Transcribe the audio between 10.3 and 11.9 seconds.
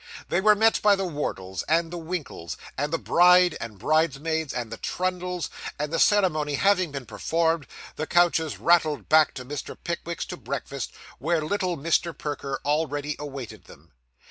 breakfast, where little